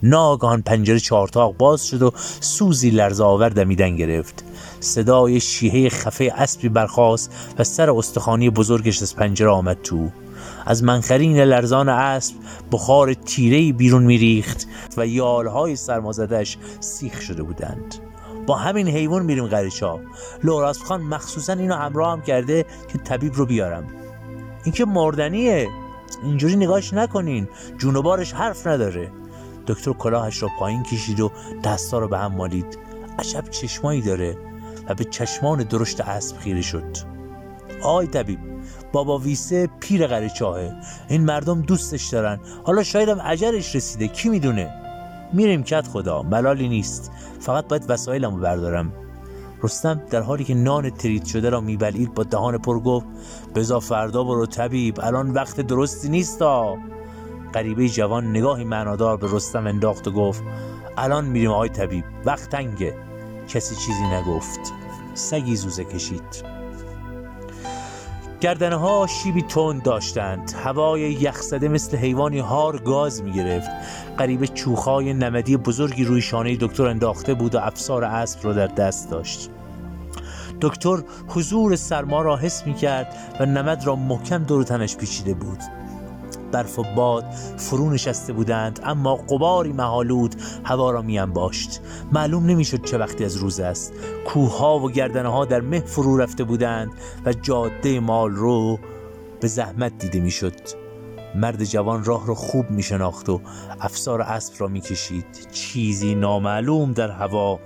ناگهان 0.03 0.62
پنجره 0.62 1.00
چهارتاق 1.00 1.57
باز 1.57 1.86
شد 1.86 2.01
و 2.01 2.12
سوزی 2.39 2.89
لرزه 2.89 3.24
آور 3.24 3.50
دمیدن 3.50 3.95
گرفت. 3.95 4.43
صدای 4.79 5.39
شیهه 5.39 5.89
خفه 5.89 6.33
اسبی 6.38 6.69
برخاست 6.69 7.53
و 7.59 7.63
سر 7.63 7.89
استخوانی 7.89 8.50
بزرگش 8.50 9.01
از 9.01 9.15
پنجره 9.15 9.50
آمد 9.50 9.77
تو. 9.83 10.09
از 10.65 10.83
منخرین 10.83 11.39
لرزان 11.39 11.89
اسب 11.89 12.36
بخار 12.71 13.13
تیرهی 13.13 13.71
بیرون 13.71 14.03
میریخت 14.03 14.67
و 14.98 15.07
یالهای 15.07 15.75
سرمازدش 15.75 16.57
سیخ 16.79 17.21
شده 17.21 17.43
بودند. 17.43 17.95
با 18.48 18.55
همین 18.55 18.88
حیوان 18.88 19.25
میریم 19.25 19.48
غریچا 19.48 20.00
لوراس 20.43 20.83
خان 20.83 21.01
مخصوصا 21.01 21.53
اینو 21.53 21.75
همراه 21.75 22.12
هم 22.12 22.21
کرده 22.21 22.65
که 22.88 22.98
طبیب 22.98 23.33
رو 23.36 23.45
بیارم. 23.45 23.83
این 24.63 24.73
که 24.73 24.85
مردنیه. 24.85 25.67
اینجوری 26.23 26.55
نگاش 26.55 26.93
نکنین. 26.93 27.47
جونوبارش 27.77 28.33
حرف 28.33 28.67
نداره. 28.67 29.11
دکتر 29.67 29.93
کلاهش 29.93 30.43
را 30.43 30.49
پایین 30.59 30.83
کشید 30.83 31.19
و 31.19 31.31
دستا 31.63 31.99
رو 31.99 32.07
به 32.07 32.17
هم 32.17 32.35
مالید. 32.35 32.77
عجب 33.19 33.49
چشمایی 33.49 34.01
داره 34.01 34.37
و 34.89 34.93
به 34.93 35.03
چشمان 35.03 35.63
درشت 35.63 36.01
اسب 36.01 36.37
خیره 36.37 36.61
شد. 36.61 36.97
آی 37.83 38.07
طبیب 38.07 38.39
بابا 38.91 39.17
ویسه 39.17 39.69
پیر 39.79 40.07
قریچاهه 40.07 40.73
این 41.09 41.25
مردم 41.25 41.61
دوستش 41.61 42.07
دارن. 42.07 42.39
حالا 42.63 42.83
شایدم 42.83 43.19
اجرش 43.25 43.75
رسیده. 43.75 44.07
کی 44.07 44.29
می‌دونه؟ 44.29 44.73
میریم 45.33 45.63
کت 45.63 45.87
خدا. 45.87 46.21
ملالی 46.23 46.69
نیست. 46.69 47.11
فقط 47.39 47.67
باید 47.67 47.85
وسایلمو 47.89 48.37
بردارم. 48.37 48.93
رستم 49.63 50.01
در 50.09 50.21
حالی 50.21 50.43
که 50.43 50.53
نان 50.53 50.89
ترید 50.89 51.25
شده 51.25 51.49
را 51.49 51.61
میبلید 51.61 52.13
با 52.13 52.23
دهان 52.23 52.57
پر 52.57 52.79
گفت 52.79 53.05
بزا 53.55 53.79
فردا 53.79 54.23
برو 54.23 54.45
طبیب 54.45 54.99
الان 55.03 55.31
وقت 55.31 55.61
درستی 55.61 56.09
نیستا 56.09 56.77
غریبه 57.53 57.89
جوان 57.89 58.29
نگاهی 58.29 58.63
معنادار 58.63 59.17
به 59.17 59.27
رستم 59.31 59.67
انداخت 59.67 60.07
و 60.07 60.11
گفت 60.11 60.43
الان 60.97 61.25
میریم 61.25 61.51
آقای 61.51 61.69
طبیب 61.69 62.03
وقت 62.25 62.49
تنگه. 62.49 62.95
کسی 63.47 63.75
چیزی 63.75 64.03
نگفت. 64.03 64.59
سگی 65.13 65.55
زوزه 65.55 65.83
کشید. 65.83 66.58
گردنه 68.41 68.75
ها 68.75 69.08
شیبی 69.08 69.41
تند 69.41 69.84
داشتند. 69.84 70.51
هوای 70.63 71.01
یخزده 71.01 71.67
مثل 71.67 71.98
حیوانی 71.98 72.39
هار 72.39 72.77
گاز 72.77 73.24
می 73.24 73.31
گرفت 73.31 73.69
قریب 74.17 74.46
چوخای 74.46 75.13
نمدی 75.13 75.58
بزرگی 75.58 76.03
روی 76.03 76.22
شانه 76.22 76.58
دکتر 76.62 76.86
انداخته 76.86 77.34
بود 77.34 77.55
و 77.55 77.58
افسار 77.58 78.03
اسب 78.03 78.39
را 78.43 78.53
در 78.53 78.67
دست 78.67 79.10
داشت. 79.12 79.50
دکتر 80.62 80.98
حضور 81.27 81.75
سرما 81.75 82.22
را 82.22 82.38
حس 82.38 82.67
می 82.67 82.74
کرد 82.74 83.15
و 83.39 83.46
نمد 83.46 83.88
را 83.88 83.96
محکم 83.96 84.43
دور 84.43 84.63
تنش 84.63 84.98
پیچیده 84.98 85.34
بود. 85.34 85.60
برف 86.51 86.79
و 86.79 86.84
باد 86.96 87.25
فرو 87.58 87.89
نشسته 87.89 88.34
بودند 88.34 88.79
اما 88.84 89.15
قباری 89.15 89.74
محالود 89.74 90.36
هوا 90.63 90.91
را 90.91 91.01
می 91.01 91.20
انباشت. 91.20 91.82
معلوم 92.12 92.46
نمی‌شد 92.46 92.84
چه 92.86 92.98
وقتی 92.98 93.25
از 93.25 93.36
روز 93.36 93.60
است. 93.60 93.94
کوهها 94.27 94.79
و 94.79 94.91
گردنه 94.91 95.29
ها 95.29 95.46
در 95.46 95.62
مه 95.62 95.79
فرو 95.79 96.18
رفته 96.18 96.44
بودند 96.44 96.91
و 97.25 97.34
جاده 97.34 98.00
مال 98.00 98.32
رو 98.32 98.79
به 99.41 99.48
زحمت 99.48 99.98
دیده 99.98 100.20
می‌شد 100.20 100.53
مرد 101.36 101.63
جوان 101.63 102.03
راه 102.03 102.27
را 102.27 102.36
خوب 102.36 102.72
می 102.72 102.84
شناخت 102.84 103.29
و 103.29 103.41
افسار 103.82 104.22
اسب 104.22 104.53
را 104.58 104.68
می 104.68 104.82
کشید. 104.82 105.25
چیزی 105.51 106.15
نامعلوم 106.15 106.94
در 106.94 107.12
هوا 107.12 107.60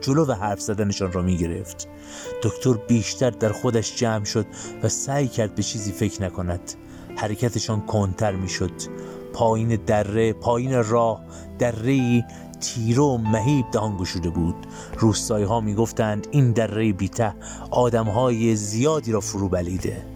جلو 0.00 0.26
و 0.26 0.32
حرف 0.32 0.60
زدنشان 0.60 1.12
را 1.12 1.22
می 1.22 1.36
گرفت. 1.36 1.88
دکتر 2.42 2.72
بیشتر 2.72 3.30
در 3.30 3.52
خودش 3.52 3.96
جمع 3.96 4.24
شد 4.24 4.46
و 4.82 4.88
سعی 4.88 5.28
کرد 5.28 5.54
به 5.54 5.62
چیزی 5.62 5.92
فکر 5.92 6.22
نکند. 6.22 6.74
حرکتشان 7.16 7.80
کنتر 7.80 8.32
می‌شد. 8.32 8.72
پایین 9.32 9.78
دره 9.86 10.32
پایین 10.32 10.84
راه 10.84 11.20
دره 11.58 12.24
تیره 12.60 13.02
و 13.02 13.18
مهیب 13.18 13.66
دهان 13.72 13.96
گشوده 13.96 14.30
بود. 14.30 14.66
روستایی 14.98 15.44
ها 15.44 15.60
می‌گفتند 15.60 16.26
این 16.30 16.52
دره 16.52 16.92
بیته 16.92 17.34
آدم 17.70 18.04
های 18.04 18.56
زیادی 18.56 19.12
را 19.12 19.20
فرو 19.20 19.48
بلیده. 19.48 20.06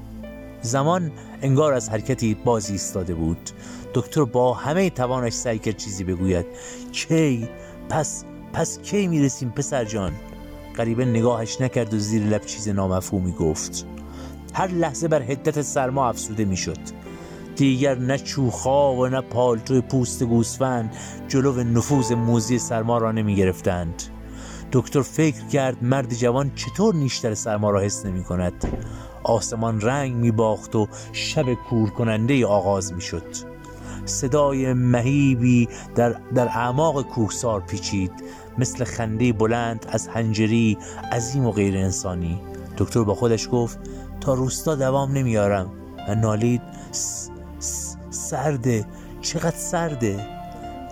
زمان 0.61 1.13
انگار 1.43 1.73
از 1.73 1.89
حرکتی 1.89 2.35
بازی 2.35 2.73
ایستاده 2.73 3.15
بود. 3.15 3.51
دکتر 3.95 4.25
با 4.25 4.55
همه 4.55 4.91
توانش 4.91 5.33
سعی 5.33 5.59
کرد 5.59 5.77
چیزی 5.77 6.05
بگوید. 6.05 6.47
کی؟ 6.93 7.49
پس 7.89 8.25
پس 8.53 8.79
کی 8.79 9.07
می‌رسیم 9.07 9.51
پسر 9.51 9.85
جان؟ 9.85 10.13
غریبه 10.77 11.05
نگاهش 11.05 11.61
نکرد 11.61 11.95
و 11.95 11.99
زیر 11.99 12.23
لب 12.23 12.47
چیز 12.47 12.69
نامفهومی 12.69 13.33
گفت. 13.33 13.87
هر 14.55 14.69
لحظه 14.69 15.09
بر 15.09 15.23
حدت 15.23 15.63
سرما 15.63 16.09
افسوده 16.09 16.45
می‌شد. 16.45 16.79
دیگر 17.57 17.99
نه 17.99 18.19
چوخا 18.19 18.95
و 18.95 19.07
نه 19.07 19.21
پالتوی 19.21 19.81
پوست 19.81 20.23
گوسفند 20.23 20.97
جلو 21.29 21.65
نفوذ 21.65 22.13
موزی 22.13 22.59
سرما 22.59 22.99
را 22.99 23.13
نمی 23.13 23.37
گرفتند 23.37 24.03
دکتر 24.73 25.03
فکر 25.03 25.47
کرد 25.47 25.85
مرد 25.85 26.15
جوان 26.15 26.51
چطور 26.55 26.95
نیشتر 26.95 27.35
سرما 27.35 27.71
را 27.71 27.81
حس 27.81 28.07
نمی 28.07 28.25
کند 28.25 28.69
آسمان 29.25 29.81
رنگ 29.81 30.15
می 30.15 30.31
باخت 30.31 30.77
و 30.77 30.89
شب 31.13 31.55
کور 31.55 31.91
کننده 31.91 32.47
آغاز 32.47 32.93
می 32.93 33.01
شد 33.01 33.25
صدای 34.05 34.73
مهیبی 34.73 35.69
در, 35.95 36.21
در 36.35 36.49
اعماق 36.49 37.03
کوهسار 37.03 37.61
پیچید. 37.61 38.13
مثل 38.59 38.85
خنده 38.85 39.33
بلند 39.33 39.87
از 39.89 40.09
هنجری 40.09 40.79
عظیم 41.13 41.47
و 41.47 41.53
غیر 41.53 41.77
انسانی. 41.77 42.41
دکتر 42.79 43.03
با 43.03 43.15
خودش 43.15 43.49
گفت 43.53 43.79
تا 44.21 44.35
روستا 44.35 44.75
دوام 44.75 45.13
نمیارم. 45.13 45.71
و 46.09 46.15
نالید 46.15 46.63
سرده. 48.11 48.87
چقدر 49.21 49.57
سرده؟ 49.57 50.27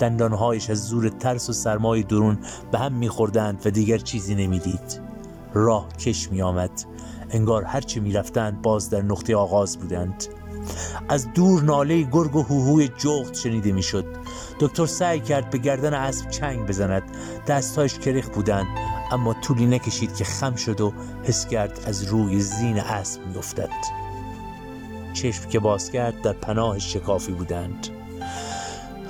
دندانهایش 0.00 0.70
از 0.70 0.84
زور 0.84 1.08
ترس 1.08 1.50
و 1.50 1.52
سرمای 1.52 2.02
درون 2.02 2.38
به 2.72 2.78
هم 2.78 2.92
میخوردند 2.92 3.66
و 3.66 3.70
دیگر 3.70 3.98
چیزی 3.98 4.34
نمی‌دید. 4.34 5.00
راه 5.54 5.88
کش 5.88 6.32
می 6.32 6.42
آمد 6.42 6.70
انگار 7.30 7.64
هرچه 7.64 8.00
می‌رفتند 8.00 8.62
باز 8.62 8.90
در 8.90 9.02
نقطه 9.02 9.36
آغاز 9.36 9.78
بودند. 9.78 10.24
از 11.08 11.32
دور 11.32 11.62
ناله 11.62 12.02
گرگ 12.02 12.36
و 12.36 12.42
هوهوی 12.42 12.88
جغد 12.88 13.34
شنیده 13.34 13.72
می‌شد. 13.72 14.04
دکتر 14.60 14.86
سعی 14.86 15.20
کرد 15.20 15.50
به 15.50 15.58
گردن 15.58 15.94
اسب 15.94 16.30
چنگ 16.30 16.66
بزند. 16.66 17.02
دستهایش 17.46 17.98
کرخ 17.98 18.28
بودند. 18.28 18.66
اما 19.12 19.34
طولی 19.34 19.66
نکشید 19.66 20.14
که 20.14 20.24
خم 20.24 20.54
شد 20.54 20.80
و 20.80 20.92
حس 21.22 21.46
کرد 21.46 21.80
از 21.86 22.04
روی 22.04 22.40
زین 22.40 22.78
اسب 22.78 23.26
میافتد. 23.26 23.70
چشم 25.12 25.48
که 25.48 25.58
باز 25.58 25.90
کرد 25.90 26.22
در 26.22 26.32
پناه 26.32 26.78
شکافی 26.78 27.32
بودند. 27.32 27.88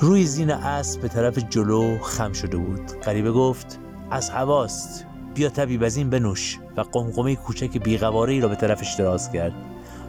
روی 0.00 0.26
زین 0.26 0.50
اسب 0.50 1.00
به 1.00 1.08
طرف 1.08 1.38
جلو 1.38 1.98
خم 2.02 2.32
شده 2.32 2.56
بود. 2.56 2.92
غریبه 3.04 3.32
گفت 3.32 3.78
از 4.10 4.30
هواست. 4.30 5.06
بیا 5.34 5.48
طبیب 5.48 5.82
از 5.82 5.96
این 5.96 6.10
بنوش. 6.10 6.58
و 6.76 6.80
قمقمه 6.80 7.36
کوچک 7.36 7.78
بیقواره 7.78 8.40
را 8.40 8.48
به 8.48 8.56
طرفش 8.56 8.94
دراز 8.98 9.32
کرد. 9.32 9.52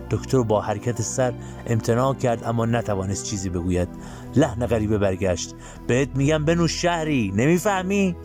دکتر 0.10 0.42
با 0.42 0.62
حرکت 0.62 1.02
سر 1.02 1.34
امتناع 1.68 2.14
کرد 2.14 2.44
اما 2.44 2.66
نتوانست 2.66 3.26
چیزی 3.26 3.50
بگوید. 3.50 3.88
لحن 4.36 4.66
غریبه 4.66 4.98
برگشت. 4.98 5.56
بهت 5.88 6.10
میگم 6.16 6.46
بنوش 6.46 6.82
شهری. 6.82 7.34
نمی‌فهمی؟ 7.36 8.16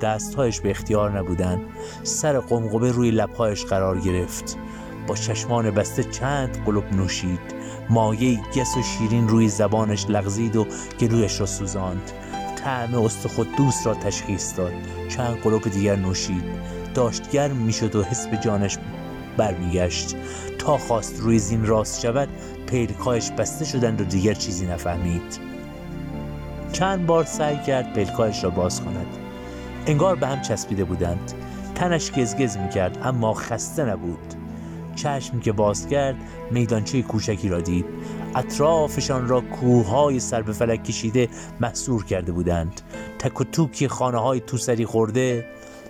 دستهایش 0.00 0.60
به 0.60 0.70
اختیار 0.70 1.18
نبودند. 1.18 1.60
سر 2.02 2.40
قمقمه 2.40 2.90
روی 2.90 3.10
لبهایش 3.10 3.64
قرار 3.64 4.00
گرفت. 4.00 4.58
با 5.06 5.14
چشمان 5.14 5.70
بسته 5.70 6.04
چند 6.04 6.64
قلب 6.64 6.94
نوشید. 6.94 7.40
مایه 7.90 8.40
گس 8.56 8.76
و 8.76 8.82
شیرین 8.82 9.28
روی 9.28 9.48
زبانش 9.48 10.06
لغزید 10.08 10.56
و 10.56 10.66
گلویش 11.00 11.40
را 11.40 11.46
سوزاند. 11.46 12.12
طعم 12.56 12.94
استخود 12.94 13.56
دوست 13.56 13.86
را 13.86 13.94
تشخیص 13.94 14.56
داد. 14.56 14.72
چند 15.08 15.40
قلب 15.40 15.62
دیگر 15.62 15.96
نوشید. 15.96 16.44
داشت 16.94 17.30
گرم 17.30 17.56
می‌شد 17.56 17.96
و 17.96 18.02
حس 18.02 18.26
به 18.26 18.36
جانش 18.36 18.78
برمیگشت. 19.36 20.16
تا 20.58 20.78
خواست 20.78 21.20
روی 21.20 21.38
زین 21.38 21.66
راست 21.66 22.00
شود 22.00 22.28
پیلکایش 22.66 23.30
بسته 23.30 23.64
شدند 23.64 24.00
و 24.00 24.04
دیگر 24.04 24.34
چیزی 24.34 24.66
نفهمید. 24.66 25.38
چند 26.72 27.06
بار 27.06 27.24
سعی 27.24 27.56
کرد 27.66 27.92
پیلکایش 27.92 28.44
را 28.44 28.50
باز 28.50 28.80
کند. 28.80 29.06
انگار 29.88 30.16
به 30.16 30.26
هم 30.26 30.42
چسبیده 30.42 30.84
بودند. 30.84 31.32
تنش 31.74 32.12
گزگز 32.12 32.56
می 32.56 32.68
کرد 32.68 32.98
اما 33.02 33.34
خسته 33.34 33.84
نبود. 33.84 34.34
چشم 34.96 35.40
که 35.40 35.52
باز 35.52 35.88
کرد 35.88 36.16
میدانچه 36.50 37.02
کوچکی 37.02 37.48
را 37.48 37.60
دید. 37.60 37.84
اطرافشان 38.34 39.28
را 39.28 39.40
کوههای 39.40 40.20
سر 40.20 40.42
به 40.42 40.52
فلک 40.52 40.84
کشیده 40.84 41.28
محصور 41.60 42.04
کرده 42.04 42.32
بودند. 42.32 42.80
تک 43.18 43.40
و 43.40 43.44
توکی 43.44 43.88
خانه 43.88 44.18
های 44.18 44.40
توسری 44.40 44.86
خورده 44.86 45.46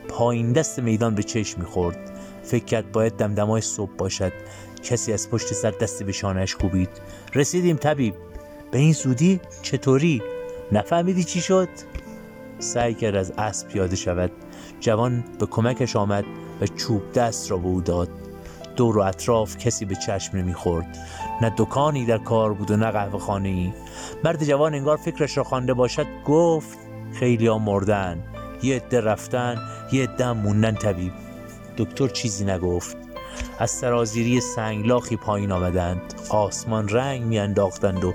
پایین 0.09 0.53
دست 0.53 0.79
میدان 0.79 1.15
به 1.15 1.23
چشم 1.23 1.61
می‌خورد. 1.61 1.99
فکر 2.43 2.65
کرد 2.65 2.93
باید 2.93 3.13
دمدمای 3.13 3.61
صبح 3.61 3.93
باشد. 3.99 4.33
کسی 4.83 5.13
از 5.13 5.31
پشت 5.31 5.53
سر 5.53 5.71
دستی 5.71 6.05
به 6.05 6.13
شانهش 6.13 6.55
کوبید. 6.55 6.91
رسیدیم 7.35 7.77
طبیب. 7.77 8.15
به 8.71 8.79
این 8.79 8.93
زودی 8.93 9.41
چطوری؟ 9.63 10.23
نفهمیدی 10.73 11.25
چی 11.25 11.41
شد؟ 11.41 11.69
سعی 12.59 12.95
کرد 12.95 13.15
از 13.15 13.33
اسب 13.39 13.69
پیاده 13.69 13.97
شود. 13.97 14.31
جوان 14.81 15.25
به 15.41 15.47
کمکش 15.47 15.97
آمد 15.97 16.25
و 16.61 16.67
چوب 16.67 17.13
دست 17.13 17.51
را 17.51 17.57
به 17.57 17.67
او 17.67 17.81
داد. 17.81 18.09
دور 18.77 18.99
و 18.99 19.01
اطراف 19.01 19.57
کسی 19.57 19.85
به 19.85 19.95
چشم 19.95 20.39
نمی‌خورد. 20.39 20.99
نه 21.43 21.55
دکانی 21.57 22.07
در 22.07 22.19
کار 22.19 22.53
بود 22.53 22.71
و 22.71 22.77
نه 22.77 22.91
قهوه 22.91 23.19
خانه 23.19 23.49
ای 23.49 23.73
مرد 24.25 24.45
جوان 24.45 24.75
انگار 24.75 24.97
فکرش 24.97 25.37
را 25.37 25.45
خوانده 25.45 25.75
باشد 25.75 26.07
گفت 26.27 26.79
خیلی 27.13 27.47
ها 27.47 27.59
مردن. 27.59 28.23
یه 28.63 28.77
عده 28.77 29.01
رفتن 29.01 29.57
یه 29.93 30.03
عده 30.03 30.33
موندن 30.33 30.75
طبیب. 30.75 31.13
دکتر 31.77 32.09
چیزی 32.09 32.45
نگفت. 32.45 32.97
از 33.59 33.71
سرازیری 33.71 34.41
سنگلاخی 34.41 35.17
پایین 35.17 35.53
آمدند. 35.53 36.15
آسمان 36.31 36.89
رنگ 36.89 37.23
میانداختند 37.23 38.05
و 38.05 38.15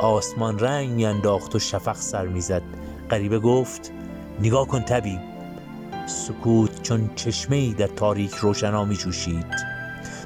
آسمان 0.00 0.58
رنگ 0.58 0.90
میانداخت 0.90 1.54
و 1.54 1.58
شفق 1.58 1.96
سر 1.96 2.26
می‌زد. 2.26 2.62
غریبه 3.10 3.38
گفت 3.38 3.92
نگاه 4.40 4.66
کن 4.66 4.82
طبیب 4.82 5.20
سکوت 6.06 6.82
چون 6.82 7.10
چشمه 7.14 7.74
در 7.74 7.86
تاریک 7.86 8.34
روشنا 8.34 8.84
می 8.84 8.96
جوشید 8.96 9.46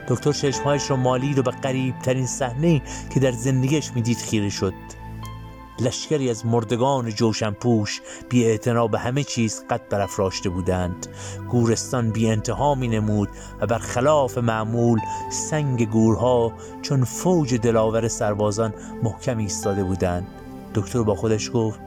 دکتر 0.09 0.33
چشمهایش 0.33 0.91
را 0.91 0.97
مالید 0.97 1.39
و 1.39 1.43
به 1.43 1.51
قریب 1.51 1.99
ترین 1.99 2.27
صحنه 2.27 2.83
که 3.11 3.21
در 3.21 3.33
زندگیش 3.33 3.93
می‌دید 3.95 4.19
خیره 4.19 4.51
شد. 4.51 4.75
لشکری 5.81 6.31
از 6.31 6.47
مردگان 6.47 7.11
جوشن 7.11 7.51
پوش 7.51 8.01
بی 8.29 8.59
به 8.93 8.99
همه 8.99 9.25
چیز 9.25 9.65
قد 9.71 9.89
برافراشته 9.89 10.49
بودند. 10.49 11.07
گورستان 11.49 12.11
بی 12.11 12.31
انتها 12.31 12.75
می 12.75 12.89
نمود 12.89 13.29
و 13.61 13.67
برخلاف 13.67 14.39
معمول 14.39 15.01
سنگ 15.31 15.91
گورها 15.91 16.53
چون 16.83 17.05
فوج 17.05 17.55
دلاور 17.55 18.09
سربازان 18.09 18.75
محکم 19.03 19.39
ایستاده 19.39 19.85
بودند. 19.85 20.27
دکتر 20.75 21.03
با 21.03 21.15
خودش 21.15 21.51
گفت 21.55 21.81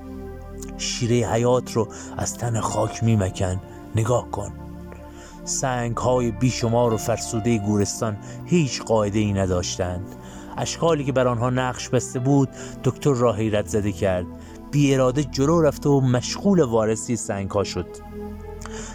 شیره 0.82 1.30
حیات 1.34 1.72
رو 1.72 1.88
از 2.18 2.38
تن 2.38 2.60
خاک 2.60 3.04
می 3.04 3.16
مکن 3.16 3.62
نگاه 3.96 4.32
کن. 4.32 4.52
سنگ 5.44 5.98
های 5.98 6.32
بیشمار 6.32 6.94
و 6.94 6.98
فرسوده 6.98 7.58
گورستان 7.58 8.18
هیچ 8.46 8.82
قاعده 8.82 9.20
ای 9.20 9.34
نداشتند. 9.34 10.16
اشکالی 10.58 11.04
که 11.04 11.12
بر 11.12 11.28
آنها 11.28 11.50
نقش 11.50 11.90
بسته 11.90 12.20
بود 12.20 12.50
دکتر 12.84 13.14
را 13.14 13.34
حیرت 13.34 13.68
زده 13.68 13.92
کرد. 13.92 14.26
بی 14.72 14.94
اراده 14.94 15.24
جلو 15.24 15.62
رفته 15.62 15.90
و 15.90 16.02
مشغول 16.02 16.62
وارسی 16.62 17.16
سنگ 17.16 17.52
ها 17.52 17.64
شد. 17.64 17.88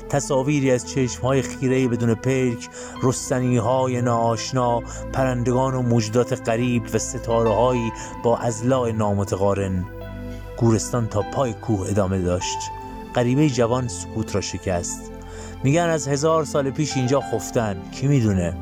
تصاویری 0.09 0.71
از 0.71 0.89
چشم 0.89 1.23
های 1.23 1.43
خیره 1.43 1.89
بدون 1.89 2.15
پلک 2.15 2.69
رستنی 3.03 3.57
های 3.57 4.03
ناآشنا 4.03 4.81
پرندگان 5.13 5.75
و 5.75 5.83
موجودات 5.83 6.49
غریب 6.49 6.83
و 6.95 6.99
ستاره 6.99 7.51
هایی 7.51 7.93
با 8.25 8.37
ازلاع 8.37 8.93
نامتقارن. 8.93 9.85
گورستان 10.57 11.07
تا 11.07 11.23
پای 11.23 11.53
کوه 11.53 11.91
ادامه 11.91 12.23
داشت. 12.23 12.59
غریبه 13.15 13.51
جوان 13.51 13.89
سکوت 13.89 14.35
را 14.35 14.41
شکست. 14.41 15.01
میگن 15.65 15.83
از 15.83 16.09
هزار 16.09 16.45
سال 16.45 16.71
پیش 16.71 16.97
اینجا 16.97 17.21
خفتن. 17.21 17.77
کی 17.93 18.07
می‌دونه؟ 18.07 18.57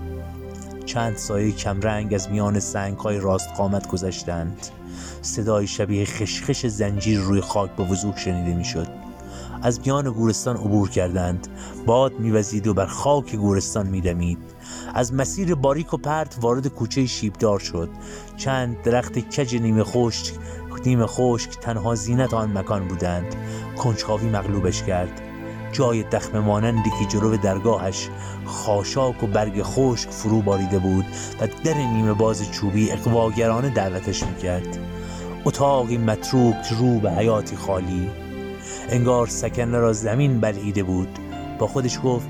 چند 0.87 1.17
سایه 1.17 1.53
کمرنگ 1.53 2.15
از 2.15 2.31
میان 2.31 2.61
سنگ 2.61 2.97
های 2.97 3.19
راست 3.19 3.49
قامت 3.57 3.89
گذشتند. 3.89 4.67
صدای 5.23 5.66
شبیه 5.66 6.05
خشخش 6.05 6.66
زنجیر 6.66 7.21
روی 7.21 7.40
خاک 7.40 7.71
به 7.71 7.85
وضوح 7.85 8.16
شنیده 8.16 8.55
می‌شد. 8.55 8.88
از 9.62 9.81
میان 9.81 10.11
گورستان 10.11 10.57
عبور 10.57 10.90
کردند. 10.90 11.49
باد 11.87 12.18
میوزید 12.18 12.66
و 12.66 12.75
بر 12.75 12.87
خاک 12.87 13.37
گورستان 13.37 13.87
میدمید. 13.87 14.38
از 14.95 15.14
مسیر 15.14 15.55
باریک 15.55 15.95
و 15.95 15.97
پرت 15.97 16.37
وارد 16.40 16.66
کوچه 16.66 17.07
شیبدار 17.07 17.59
شد. 17.59 17.88
چند 18.37 18.83
درخت 18.83 19.18
کج 19.18 19.57
نیمه 19.57 19.85
خشک 19.85 20.35
نیمه 20.87 21.07
خشک 21.07 21.51
تنها 21.51 21.94
زینت 21.94 22.35
آن 22.35 22.59
مکان 22.59 22.88
بودند. 22.88 23.35
کنجکاوی 23.77 24.29
مغلوبش 24.29 24.83
کرد. 24.83 25.20
جای 25.73 26.03
دخم 26.03 26.38
مانندی 26.38 26.90
که 26.90 27.07
جلو 27.09 27.37
درگاهش 27.37 28.09
خاشاک 28.44 29.23
و 29.23 29.27
برگ 29.27 29.62
خشک 29.62 30.11
فرو 30.11 30.42
باریده 30.42 30.79
بود 30.79 31.05
و 31.40 31.47
در 31.64 31.75
نیمه 31.75 32.12
باز 32.12 32.51
چوبی 32.51 32.92
اقواگرانه 32.92 33.70
دعوتش 33.70 34.23
می‌کرد. 34.23 34.79
اتاقی 35.44 35.99
متروک 35.99 36.66
رو 36.79 36.99
به 36.99 37.12
حیاتی 37.12 37.57
خالی. 37.57 38.11
انگار 38.88 39.27
سکنه 39.27 39.79
را 39.79 39.92
زمین 39.92 40.40
بلعیده 40.40 40.83
بود. 40.83 41.18
با 41.59 41.66
خودش 41.66 41.99
گفت 42.05 42.27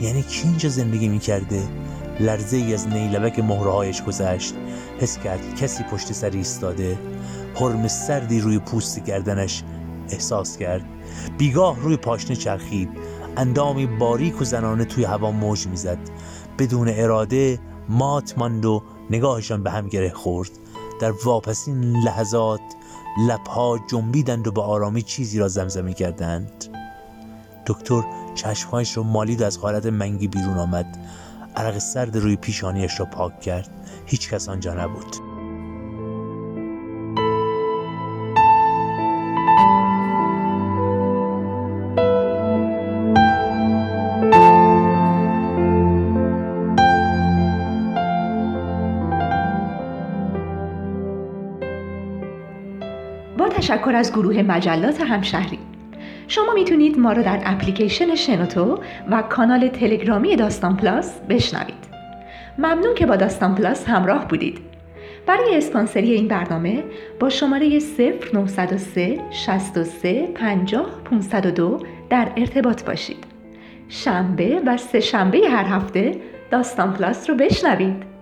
یعنی 0.00 0.22
کی 0.22 0.48
اینجا 0.48 0.68
زندگی 0.68 1.08
می‌کرده؟ 1.08 1.62
لرزه 2.20 2.56
ای 2.56 2.74
از 2.74 2.88
نیلبک 2.88 3.38
مهرهایش 3.38 4.02
گذشت. 4.02 4.54
حس 5.00 5.18
کرد 5.18 5.54
کسی 5.54 5.82
پشت 5.82 6.12
سر 6.12 6.30
ایستاده. 6.30 6.98
حرم 7.54 7.88
سردی 7.88 8.40
روی 8.40 8.58
پوست 8.58 9.04
گردنش 9.04 9.62
احساس 10.10 10.56
کرد. 10.56 10.84
بیگاه 11.38 11.80
روی 11.80 11.96
پاشنه 11.96 12.36
چرخید. 12.36 12.88
اندامی 13.36 13.86
باریک 13.86 14.40
و 14.40 14.44
زنانه 14.44 14.84
توی 14.84 15.04
هوا 15.04 15.30
موج 15.30 15.66
می‌زد. 15.66 15.98
بدون 16.58 16.88
اراده 16.88 17.58
مات 17.88 18.38
ماند 18.38 18.64
و 18.64 18.82
نگاهشان 19.10 19.62
به 19.62 19.70
هم 19.70 19.88
گره 19.88 20.10
خورد. 20.10 20.50
در 21.00 21.12
واپسین 21.24 21.80
لحظات 21.80 22.60
لبها 23.28 23.78
جنبیدند 23.90 24.46
و 24.46 24.52
به 24.52 24.62
آرامی 24.62 25.02
چیزی 25.02 25.38
را 25.38 25.48
زمزمه 25.48 25.92
کردند. 25.92 26.64
دکتر 27.66 28.02
چشمهایش 28.34 28.96
را 28.96 29.02
مالید 29.02 29.42
از 29.42 29.58
حالت 29.58 29.86
منگی 29.86 30.28
بیرون 30.28 30.58
آمد. 30.58 30.98
عرق 31.56 31.78
سرد 31.78 32.16
روی 32.16 32.36
پیشانیش 32.36 33.00
را 33.00 33.06
پاک 33.06 33.40
کرد. 33.40 33.70
هیچ 34.06 34.30
کس 34.30 34.48
آنجا 34.48 34.74
نبود. 34.74 35.27
تشکر 53.46 53.92
از 53.94 54.12
گروه 54.12 54.42
مجلات 54.42 55.00
همشهری. 55.00 55.58
شما 56.28 56.52
می‌تونید 56.54 56.98
ما 56.98 57.12
رو 57.12 57.22
در 57.22 57.40
اپلیکیشن 57.44 58.14
شنوتو 58.14 58.78
و 59.10 59.22
کانال 59.22 59.68
تلگرامی 59.68 60.36
داستان 60.36 60.76
پلاس 60.76 61.20
بشنوید. 61.28 61.88
ممنون 62.58 62.94
که 62.94 63.06
با 63.06 63.16
داستان 63.16 63.54
پلاس 63.54 63.88
همراه 63.88 64.28
بودید. 64.28 64.58
برای 65.26 65.56
اسپانسری 65.56 66.12
این 66.12 66.28
برنامه 66.28 66.84
با 67.20 67.28
شماره 67.28 67.80
0903 68.32 69.20
63 69.30 70.28
50 70.34 70.86
502 71.04 71.80
در 72.10 72.28
ارتباط 72.36 72.84
باشید. 72.84 73.24
شنبه 73.88 74.60
و 74.66 74.76
سه 74.76 75.00
شنبه 75.00 75.38
هر 75.50 75.64
هفته 75.64 76.14
داستان 76.50 76.92
پلاس 76.92 77.30
رو 77.30 77.36
بشنوید. 77.36 78.17